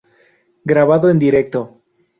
Grabado 0.63 1.11
en 1.11 1.19
directo. 1.19 1.83